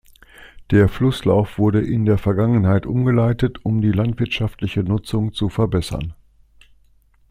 [0.71, 6.15] Der Flusslauf wurde in der Vergangenheit umgeleitet, um die landwirtschaftliche Nutzung zu verbessern.